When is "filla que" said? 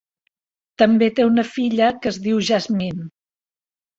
1.57-2.11